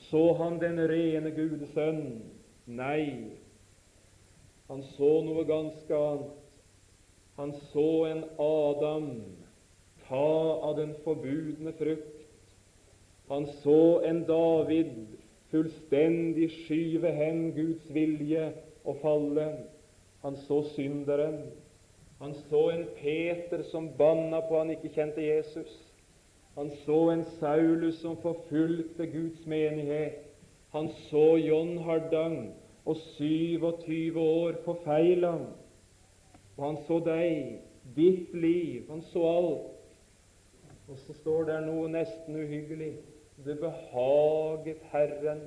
[0.10, 2.22] Så han den rene Gudesønn?
[2.70, 3.30] Nei,
[4.70, 6.36] han så noe ganske annet.
[7.40, 9.08] Han så en Adam
[10.10, 10.30] ta
[10.68, 12.26] av den forbudne frukt.
[13.30, 14.92] Han så en David
[15.50, 18.50] fullstendig skyve hen Guds vilje
[18.84, 19.48] og falle.
[20.26, 21.44] Han så synderen.
[22.20, 25.72] Han så en Peter som banna på han ikke kjente Jesus.
[26.60, 30.26] Han så en Saulus som forfulgte Guds menighet.
[30.70, 32.56] Han så John Hardang
[32.86, 35.32] og 27 år forfeila.
[36.58, 37.62] Og han så deg,
[37.96, 39.78] ditt liv, han så alt.
[40.90, 42.92] Og så står det noe nesten uhyggelig.
[43.46, 45.46] Det behaget Herren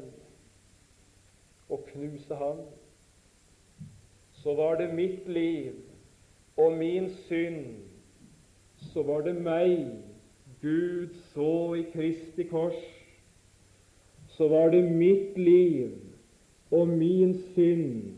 [1.68, 2.62] å knuse ham.
[4.40, 5.76] Så var det mitt liv
[6.56, 7.84] og min synd.
[8.94, 10.08] Så var det meg
[10.62, 12.78] Gud så i Kristi kors.
[14.36, 15.90] Så var det mitt liv
[16.72, 18.14] og min synd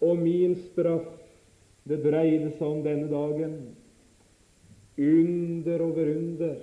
[0.00, 1.10] og min straff
[1.88, 3.56] det dreide seg om denne dagen.
[5.02, 6.60] Under over under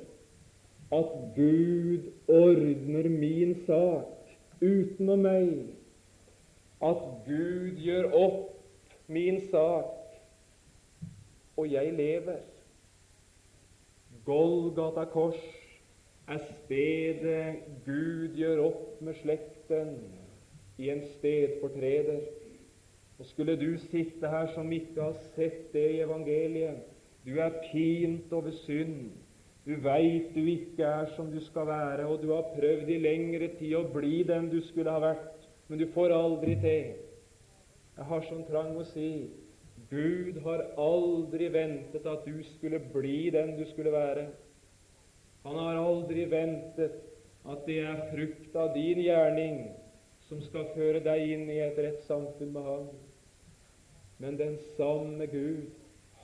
[0.92, 5.52] at Gud ordner min sak utenom meg.
[6.82, 8.46] At Gud gjør opp
[9.12, 9.92] min sak,
[11.58, 12.40] og jeg lever.
[14.26, 15.40] Golgata kors
[16.30, 19.96] er stedet Gud gjør opp med slekten
[20.80, 22.22] i en stedfortreder.
[23.20, 26.86] Og skulle du sitte her som ikke har sett det i evangeliet,
[27.26, 29.10] du er pint over synd,
[29.66, 33.52] du veit du ikke er som du skal være, og du har prøvd i lengre
[33.60, 36.96] tid å bli den du skulle ha vært, men du får aldri til.
[38.00, 39.10] Jeg har sånn trang å si
[39.90, 44.28] Gud har aldri ventet at du skulle bli den du skulle være.
[45.44, 47.00] Han har aldri ventet
[47.50, 49.62] at det er frukt av din gjerning
[50.28, 52.90] som skal føre deg inn i et rett samfunn med Ham.
[54.22, 55.72] Men den samme Gud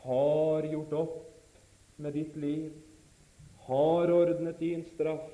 [0.03, 1.21] har gjort opp
[1.97, 2.69] med ditt liv,
[3.65, 5.31] har ordnet din straff,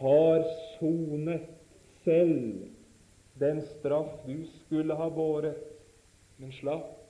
[0.00, 0.46] har
[0.78, 1.50] sonet
[2.06, 2.70] selv
[3.36, 5.58] den straff du skulle ha båret,
[6.38, 7.03] men slapp.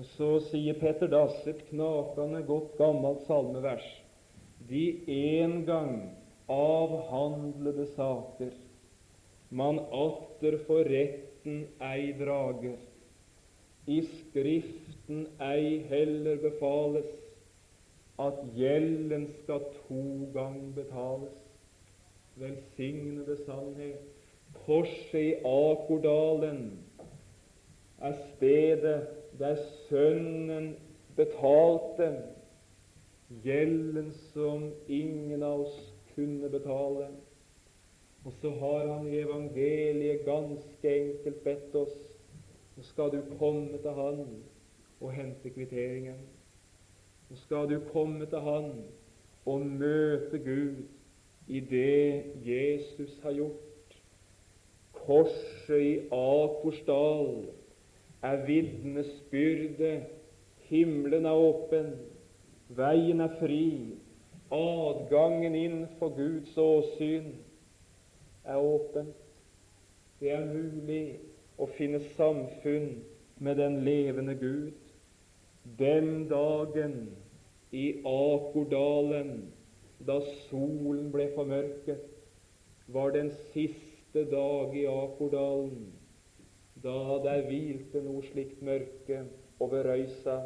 [0.00, 3.84] Og så sier Petter Dass et knakende godt, gammelt salmevers.
[4.70, 5.98] De en gang
[6.48, 8.54] avhandlede saker
[9.50, 12.78] man atter for retten ei drager
[13.90, 17.12] i Skriften ei heller befales
[18.24, 21.36] at gjelden skal to gang betales.
[22.40, 24.00] Velsignede sannhet.
[24.64, 26.78] Korset i Akordalen
[28.00, 29.56] er stedet der
[29.88, 30.76] Sønnen
[31.16, 32.10] betalte
[33.42, 35.80] gjelden som ingen av oss
[36.14, 37.08] kunne betale.
[38.24, 41.98] Og så har han i evangeliet ganske enkelt bedt oss
[42.80, 44.20] nå skal du komme til Han
[45.00, 46.20] og hente kvitteringen.
[47.28, 48.70] Nå skal du komme til Han
[49.44, 50.78] og møte Gud
[51.48, 53.98] i det Jesus har gjort.
[54.96, 57.50] Korset i Akorsdal
[58.22, 60.02] er vitnesbyrdet.
[60.70, 61.88] Himmelen er åpen,
[62.78, 63.96] veien er fri,
[64.54, 67.32] adgangen inn for Guds åsyn
[68.44, 69.10] er åpen.
[70.20, 71.18] Det er mulig
[71.58, 73.00] å finne samfunn
[73.42, 74.78] med den levende Gud.
[75.78, 77.10] Den dagen
[77.72, 79.50] i Akordalen,
[80.06, 82.06] da solen ble formørket,
[82.90, 85.90] var den siste dag i Akordalen,
[86.82, 89.24] da der hvilte noe slikt mørke
[89.60, 90.36] over røysa.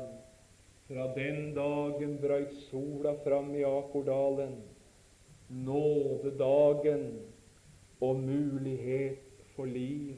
[0.89, 4.59] Fra den dagen brøyt sola fram i Akordalen,
[5.49, 7.07] nådedagen
[8.01, 10.14] og mulighet for liv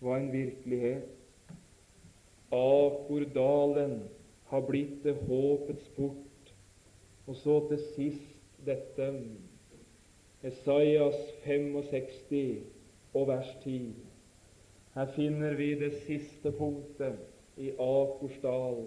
[0.00, 1.12] var en virkelighet.
[2.52, 4.00] Akordalen
[4.50, 6.54] har blitt det håpets port.
[7.26, 9.12] Og så til sist dette
[10.46, 12.62] Esaias 65
[13.14, 14.05] og vers 10.
[14.96, 17.18] Her finner vi det siste punktet
[17.60, 18.86] i Akorsdal.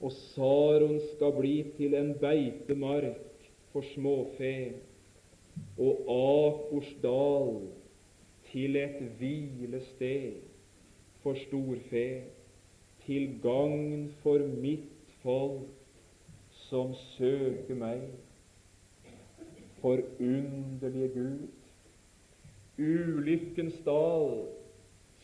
[0.00, 4.52] Og Saron skal bli til en beitemark for småfe,
[5.78, 7.64] og Akorsdal
[8.50, 10.42] til et hvilested
[11.24, 12.06] for storfe,
[13.06, 15.72] til gagn for mitt folk
[16.68, 18.04] som søker meg.
[19.80, 21.46] Forunderlige Gud,
[22.78, 24.46] ulykkens dal,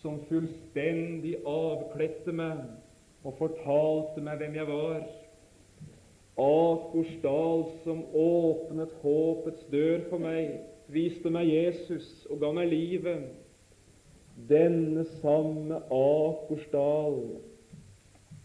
[0.03, 2.65] som fullstendig avkledte meg
[3.23, 5.05] og fortalte meg hvem jeg var.
[6.43, 10.59] Akors dal, som åpnet håpets dør for meg,
[10.93, 13.29] viste meg Jesus og ga meg livet.
[14.49, 17.21] Denne samme Akors dal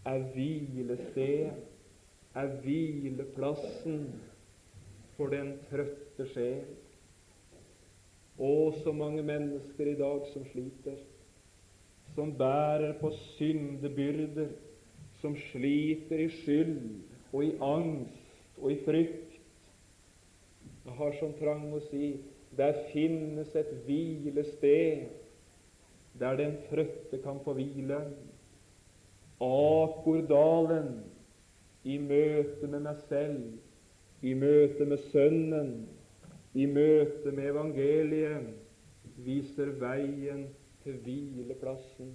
[0.06, 1.56] er hvilestedet,
[2.38, 4.04] er hvileplassen
[5.16, 6.68] for den trøtte sjel.
[8.38, 10.98] Å, så mange mennesker i dag som sliter,
[12.14, 14.52] som bærer på syndebyrder,
[15.18, 16.78] som sliter i skyld
[17.32, 19.34] og i angst og i frykt.
[20.86, 22.12] Jeg har sånn trang å si
[22.58, 25.08] der finnes et hvilested
[26.18, 28.00] der den trøtte kan få hvile.
[29.42, 31.02] Akordalen
[31.86, 33.44] i møte med meg selv,
[34.22, 35.70] i møte med Sønnen,
[36.58, 38.48] i møte med evangeliet,
[39.22, 40.46] viser veien
[40.82, 42.10] til hvileplassen.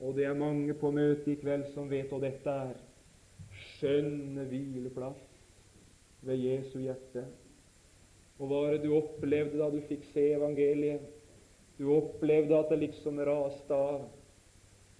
[0.00, 2.76] Og det er mange på møtet i kveld som vet hva dette er.
[3.56, 5.22] Skjønne hvileplass
[6.26, 7.24] ved Jesu hjerte.
[8.36, 11.04] Og hva var det du opplevde da du fikk se evangeliet?
[11.78, 14.06] Du opplevde at det liksom raste av.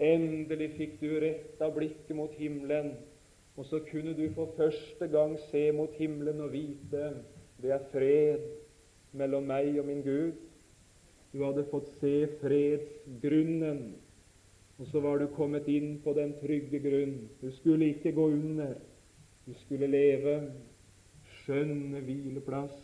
[0.00, 2.94] Endelig fikk du retta blikket mot himmelen,
[3.56, 7.14] og så kunne du for første gang se mot himmelen og vite
[7.62, 8.65] det er fred
[9.16, 10.36] mellom meg og min Gud.
[11.32, 13.80] Du hadde fått se fredsgrunnen,
[14.78, 17.16] og så var du kommet inn på den trygge grunn.
[17.40, 18.76] Du skulle ikke gå under,
[19.46, 20.36] du skulle leve.
[21.42, 22.76] Skjønne hvileplass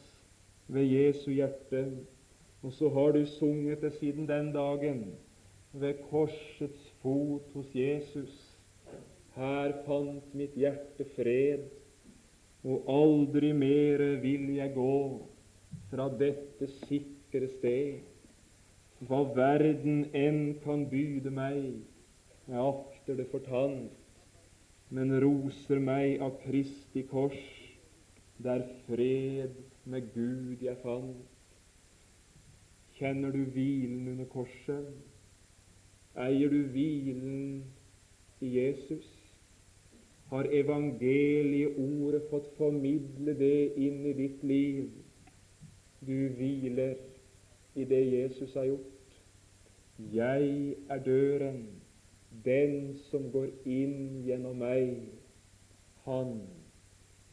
[0.73, 1.85] ved Jesu hjerte.
[2.63, 5.15] Og så har du sunget det siden den dagen,
[5.73, 8.33] ved korsets fot hos Jesus.
[9.35, 11.65] Her fant mitt hjerte fred,
[12.63, 14.97] og aldri mere vil jeg gå
[15.91, 18.03] fra dette sikre sted.
[19.09, 21.83] Hva verden enn kan byde meg,
[22.47, 23.91] jeg akter det fortant,
[24.93, 27.41] men roser meg av Kristi kors,
[28.43, 31.29] der fred med Gud jeg fant.
[32.99, 34.93] Kjenner du hvilen under korset?
[36.23, 37.65] Eier du hvilen
[38.45, 39.09] i Jesus?
[40.33, 44.87] har evangelieordet fått formidle det inn i ditt liv.
[46.07, 46.95] Du hviler
[47.75, 49.17] i det Jesus har gjort.
[50.13, 51.67] Jeg er døren,
[52.45, 54.97] den som går inn gjennom meg,
[56.07, 56.41] han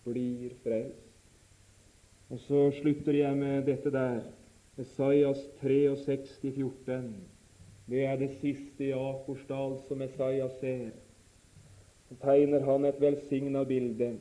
[0.06, 1.06] blir frelst.
[2.30, 4.22] Og så slutter jeg med dette der.
[4.80, 7.14] Esaias 63, 14.
[7.90, 10.92] Det er det siste i Akorsdal som Esaias ser
[12.18, 14.14] tegner han et velsigna bilde,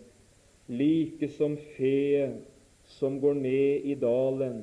[0.69, 2.29] like som fe
[2.89, 4.62] som går ned i dalen,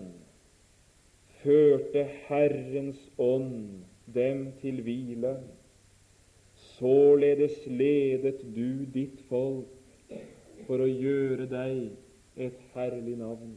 [1.43, 5.36] førte Herrens ånd dem til hvile.
[6.76, 9.69] Således ledet du ditt folk
[10.65, 13.55] for å gjøre deg et herlig navn.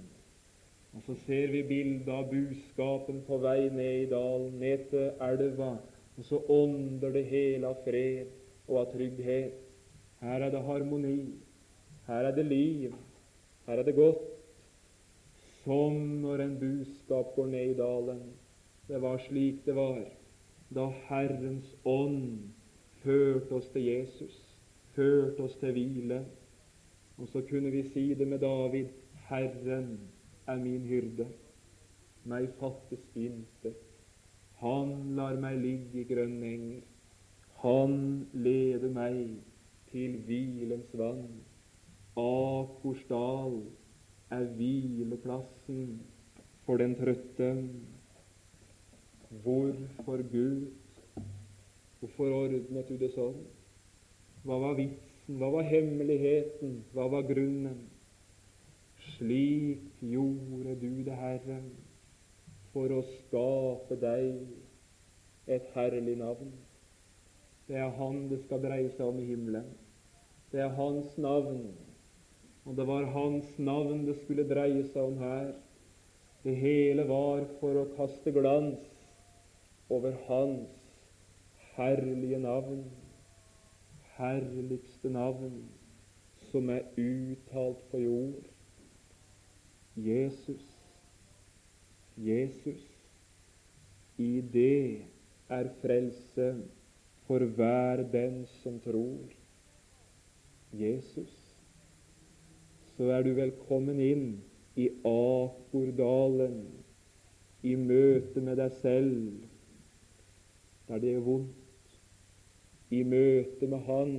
[0.94, 5.76] Og Så ser vi bildet av buskapen på vei ned i dalen, ned til elva,
[6.18, 8.32] og så ånder det hele av fred
[8.66, 9.54] og av trygghet.
[10.20, 11.34] Her er det harmoni,
[12.08, 12.94] her er det liv,
[13.66, 14.37] her er det godt.
[15.68, 18.20] Som når en buskap går ned i dalen.
[18.88, 19.98] Det var slik det var
[20.72, 22.38] da Herrens ånd
[23.02, 24.36] førte oss til Jesus,
[24.96, 26.22] førte oss til hvile.
[27.18, 28.94] Og så kunne vi si det med David
[29.28, 29.90] Herren
[30.48, 31.26] er min hyrde,
[32.24, 33.76] meg fattes intet.
[34.62, 36.86] Han lar meg ligge i grønne enger.
[37.60, 37.98] Han
[38.32, 39.20] leder meg
[39.92, 41.28] til hvilens vann.
[42.16, 43.60] Akorsdal
[44.30, 46.00] er hvileplassen
[46.66, 47.50] for den trøtte.
[49.42, 50.66] Hvorfor Gud?
[51.98, 53.38] Hvorfor ordnet du det sånn?
[54.44, 55.36] Hva var vitsen?
[55.40, 56.78] Hva var hemmeligheten?
[56.94, 57.80] Hva var grunnen?
[59.16, 61.58] Slik gjorde du det, Herre,
[62.72, 66.52] for å skape deg et herlig navn.
[67.68, 69.68] Det er Han det skal dreie seg om i himmelen.
[70.52, 71.66] Det er Hans navn.
[72.68, 75.54] Og det var Hans navn det skulle dreie seg om her.
[76.44, 78.82] Det hele var for å kaste glans
[79.88, 80.74] over Hans
[81.78, 82.84] herlige navn,
[84.18, 85.62] herligste navn,
[86.50, 88.52] som er uttalt på jord.
[89.96, 90.68] Jesus,
[92.16, 92.84] Jesus.
[94.18, 95.06] I det
[95.48, 96.52] er frelse
[97.26, 99.30] for hver den som tror.
[100.72, 101.37] Jesus,
[102.98, 104.22] så er du velkommen inn
[104.74, 106.64] i Akordalen,
[107.62, 109.36] i møte med deg selv,
[110.90, 111.92] der det er vondt,
[112.90, 114.16] i møte med Han,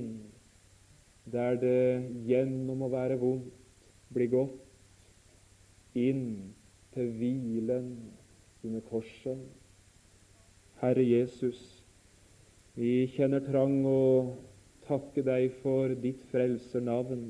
[1.28, 1.82] der det
[2.24, 3.52] gjennom å være vondt
[4.16, 4.64] blir godt,
[5.92, 6.24] inn
[6.96, 7.92] til hvilen
[8.64, 9.44] under korset.
[10.80, 11.60] Herre Jesus,
[12.80, 14.00] vi kjenner trang å
[14.88, 17.28] takke deg for ditt frelsernavn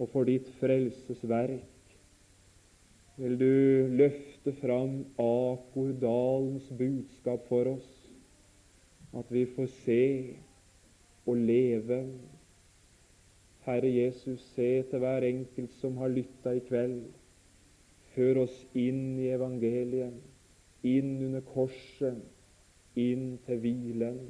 [0.00, 1.66] og for ditt frelsesverk.
[3.20, 7.88] Vil du løfte fram Akordalens budskap for oss,
[9.12, 10.04] at vi får se
[11.26, 11.98] og leve.
[13.66, 17.02] Herre Jesus, se til hver enkelt som har lytta i kveld.
[18.14, 20.16] Før oss inn i evangeliet,
[20.82, 22.22] inn under korset,
[22.96, 24.22] inn til hvilen.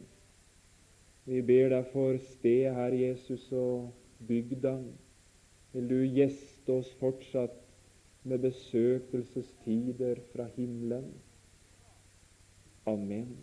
[1.31, 3.93] Vi ber deg for stedet her, Jesus, og
[4.27, 4.75] bygda.
[5.73, 7.61] Vil du gjeste oss fortsatt
[8.23, 11.13] med besøkelsestider fra himmelen?
[12.91, 13.37] Amen.